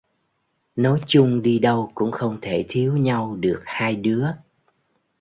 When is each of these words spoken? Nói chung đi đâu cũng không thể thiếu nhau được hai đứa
Nói 0.75 0.99
chung 1.07 1.41
đi 1.41 1.59
đâu 1.59 1.91
cũng 1.95 2.11
không 2.11 2.37
thể 2.41 2.65
thiếu 2.69 2.97
nhau 2.97 3.35
được 3.39 3.61
hai 3.65 3.95
đứa 3.95 4.27